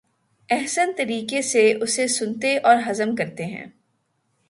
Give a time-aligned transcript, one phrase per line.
[0.49, 3.65] احسن طریقے سے اسے سنتے اور ہضم کرتے ہیں۔